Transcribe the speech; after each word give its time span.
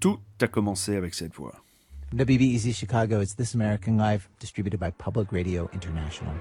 Tout 0.00 0.18
a 0.40 0.46
commencé 0.46 0.96
avec 0.96 1.12
cette 1.12 1.34
voix. 1.34 1.62
WBEZ 2.14 2.72
Chicago, 2.72 3.20
it's 3.20 3.36
This 3.36 3.54
American 3.54 3.98
Life, 3.98 4.30
distributed 4.40 4.80
by 4.80 4.90
Public 4.90 5.30
Radio 5.30 5.68
International. 5.74 6.32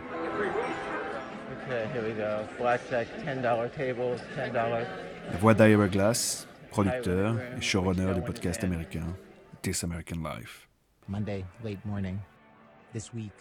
Okay, 1.66 1.86
here 1.92 2.02
we 2.02 2.14
go. 2.14 2.48
Blackjack, 2.58 3.08
$10 3.26 3.76
tables, 3.76 4.22
$10. 4.38 4.54
La 4.54 5.38
voix 5.42 5.54
d'Ira 5.54 5.90
Glass, 5.90 6.48
producteur 6.72 7.36
et 7.58 7.62
showrunner 7.62 8.14
du 8.16 8.22
podcast 8.22 8.64
américain 8.64 9.06
This 9.62 9.84
American 9.84 10.24
Life. 10.24 10.70
Monday, 11.10 11.44
late 11.62 11.84
morning. 11.84 12.18
This 12.94 13.14
week. 13.14 13.34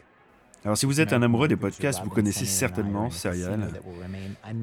Alors 0.64 0.76
si 0.76 0.86
vous 0.86 1.00
êtes 1.00 1.12
un 1.12 1.22
amoureux 1.22 1.48
des 1.48 1.56
podcasts, 1.56 2.02
vous 2.02 2.10
connaissez 2.10 2.44
certainement 2.44 3.10
Serial, 3.10 3.70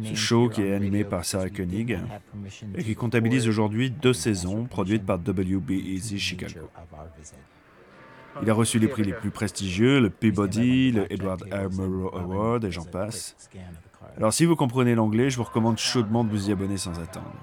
ce 0.04 0.14
show 0.14 0.50
qui 0.50 0.61
est 0.61 0.73
animé 0.73 1.04
par 1.04 1.23
Sarah 1.23 1.50
Koenig 1.50 1.98
et 2.75 2.84
qui 2.84 2.96
comptabilise 2.96 3.48
aujourd'hui 3.48 3.89
deux 3.89 4.14
saisons 4.14 4.66
produites 4.66 5.05
par 5.05 5.18
WBEZ 5.18 6.18
Chicago. 6.18 6.69
Il 8.42 8.50
a 8.50 8.54
reçu 8.54 8.79
les 8.79 8.89
prix 8.89 9.04
les 9.04 9.14
plus 9.14 9.32
prestigieux, 9.32 10.02
le 10.02 10.10
Peabody, 10.10 10.92
le 10.92 11.11
Edward 11.11 11.43
R. 11.52 11.71
Murrow 11.71 12.16
Award 12.16 12.66
et 12.66 12.71
j'en 12.71 12.83
passe. 12.83 13.36
Alors 14.18 14.33
si 14.33 14.46
vous 14.46 14.57
comprenez 14.57 14.96
l'anglais, 14.96 15.30
je 15.30 15.38
vous 15.38 15.43
recommande 15.43 15.77
chaudement 15.77 16.25
de 16.25 16.30
vous 16.30 16.50
y 16.50 16.52
abonner 16.52 16.77
sans 16.77 17.00
attendre. 17.00 17.33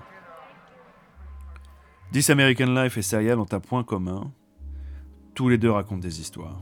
This 2.12 2.28
American 2.28 2.66
Life 2.66 2.98
et 2.98 3.02
Serial 3.02 3.38
ont 3.38 3.46
un 3.50 3.60
point 3.60 3.82
commun. 3.82 4.30
Tous 5.34 5.48
les 5.48 5.56
deux 5.56 5.70
racontent 5.70 6.02
des 6.02 6.20
histoires. 6.20 6.60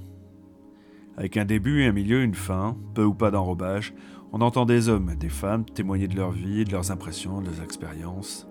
Avec 1.20 1.36
un 1.36 1.44
début, 1.44 1.84
un 1.84 1.92
milieu, 1.92 2.22
une 2.22 2.34
fin, 2.34 2.78
peu 2.94 3.04
ou 3.04 3.12
pas 3.12 3.30
d'enrobage, 3.30 3.92
on 4.32 4.40
entend 4.40 4.64
des 4.64 4.88
hommes, 4.88 5.16
des 5.16 5.28
femmes 5.28 5.66
témoigner 5.66 6.08
de 6.08 6.16
leur 6.16 6.30
vie, 6.30 6.64
de 6.64 6.72
leurs 6.72 6.92
impressions, 6.92 7.42
de 7.42 7.50
leurs 7.50 7.62
expériences. 7.62 8.48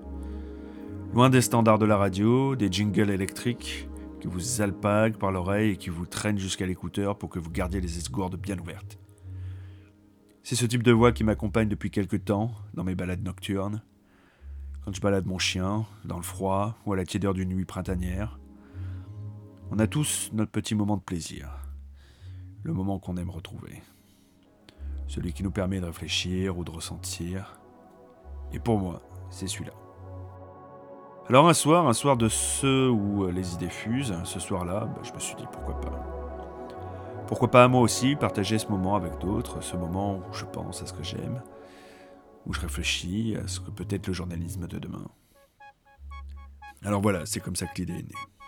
Loin 1.15 1.31
des 1.31 1.41
standards 1.41 1.79
de 1.79 1.87
la 1.87 1.97
radio, 1.97 2.55
des 2.55 2.71
jingles 2.71 3.09
électriques 3.09 3.89
qui 4.21 4.27
vous 4.27 4.61
alpaguent 4.61 5.17
par 5.17 5.31
l'oreille 5.31 5.71
et 5.71 5.77
qui 5.77 5.89
vous 5.89 6.05
traînent 6.05 6.37
jusqu'à 6.37 6.67
l'écouteur 6.67 7.17
pour 7.17 7.29
que 7.29 7.39
vous 7.39 7.49
gardiez 7.49 7.81
les 7.81 7.97
esgourdes 7.97 8.39
bien 8.39 8.59
ouvertes. 8.59 8.99
C'est 10.43 10.55
ce 10.55 10.67
type 10.67 10.83
de 10.83 10.91
voix 10.91 11.11
qui 11.11 11.23
m'accompagne 11.23 11.69
depuis 11.69 11.89
quelque 11.89 12.17
temps 12.17 12.51
dans 12.75 12.83
mes 12.83 12.93
balades 12.93 13.23
nocturnes, 13.23 13.81
quand 14.85 14.93
je 14.93 15.01
balade 15.01 15.25
mon 15.25 15.39
chien, 15.39 15.87
dans 16.05 16.17
le 16.17 16.23
froid 16.23 16.77
ou 16.85 16.93
à 16.93 16.97
la 16.97 17.05
tiédeur 17.05 17.33
d'une 17.33 17.49
nuit 17.49 17.65
printanière. 17.65 18.39
On 19.71 19.79
a 19.79 19.87
tous 19.87 20.29
notre 20.33 20.51
petit 20.51 20.75
moment 20.75 20.97
de 20.97 21.01
plaisir 21.01 21.49
le 22.63 22.73
moment 22.73 22.99
qu'on 22.99 23.17
aime 23.17 23.29
retrouver. 23.29 23.81
Celui 25.07 25.33
qui 25.33 25.43
nous 25.43 25.51
permet 25.51 25.79
de 25.79 25.85
réfléchir 25.85 26.57
ou 26.57 26.63
de 26.63 26.71
ressentir. 26.71 27.59
Et 28.51 28.59
pour 28.59 28.77
moi, 28.77 29.01
c'est 29.29 29.47
celui-là. 29.47 29.73
Alors 31.27 31.47
un 31.47 31.53
soir, 31.53 31.87
un 31.87 31.93
soir 31.93 32.17
de 32.17 32.27
ceux 32.27 32.89
où 32.89 33.29
les 33.29 33.53
idées 33.53 33.69
fusent, 33.69 34.15
ce 34.23 34.39
soir-là, 34.39 34.85
bah, 34.85 35.01
je 35.03 35.13
me 35.13 35.19
suis 35.19 35.35
dit 35.35 35.45
pourquoi 35.51 35.79
pas. 35.79 36.19
Pourquoi 37.27 37.51
pas 37.51 37.67
moi 37.67 37.81
aussi 37.81 38.15
partager 38.15 38.57
ce 38.57 38.67
moment 38.67 38.95
avec 38.95 39.19
d'autres, 39.19 39.61
ce 39.61 39.77
moment 39.77 40.17
où 40.17 40.33
je 40.33 40.45
pense 40.45 40.81
à 40.81 40.87
ce 40.87 40.93
que 40.93 41.03
j'aime, 41.03 41.43
où 42.47 42.53
je 42.53 42.59
réfléchis 42.59 43.35
à 43.35 43.47
ce 43.47 43.59
que 43.59 43.69
peut 43.69 43.85
être 43.91 44.07
le 44.07 44.13
journalisme 44.13 44.65
de 44.65 44.79
demain. 44.79 45.05
Alors 46.83 47.01
voilà, 47.01 47.27
c'est 47.27 47.39
comme 47.39 47.55
ça 47.55 47.67
que 47.67 47.81
l'idée 47.81 47.99
est 47.99 48.03
née. 48.03 48.38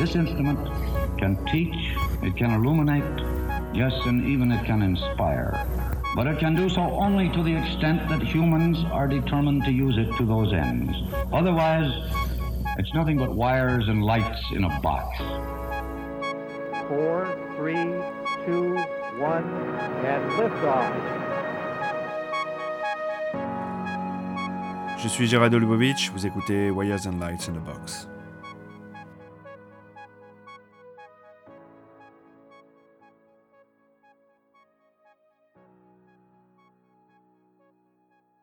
This 0.00 0.14
instrument 0.14 0.58
can 1.18 1.36
teach, 1.52 1.76
it 2.22 2.34
can 2.34 2.52
illuminate, 2.52 3.04
yes, 3.74 3.92
and 4.06 4.26
even 4.26 4.50
it 4.50 4.64
can 4.64 4.80
inspire. 4.80 5.52
But 6.16 6.26
it 6.26 6.38
can 6.38 6.54
do 6.56 6.70
so 6.70 6.80
only 6.80 7.28
to 7.28 7.42
the 7.42 7.54
extent 7.54 8.08
that 8.08 8.22
humans 8.22 8.78
are 8.92 9.06
determined 9.06 9.62
to 9.64 9.70
use 9.70 9.98
it 9.98 10.10
to 10.16 10.24
those 10.24 10.54
ends. 10.54 10.96
Otherwise, 11.34 11.92
it's 12.78 12.94
nothing 12.94 13.18
but 13.18 13.34
wires 13.34 13.88
and 13.88 14.02
lights 14.02 14.40
in 14.54 14.64
a 14.64 14.80
box. 14.80 15.18
Four, 16.88 17.28
three, 17.58 17.84
two, 18.46 18.76
one, 19.20 19.44
and 20.06 20.30
liftoff. 20.32 21.18
Je 24.98 25.08
suis 25.10 25.26
Gérard 25.26 25.50
Lubovitch, 25.50 26.10
vous 26.10 26.24
écoutez 26.24 26.70
Wires 26.70 27.06
and 27.06 27.20
Lights 27.20 27.48
in 27.48 27.56
a 27.56 27.60
Box. 27.60 28.08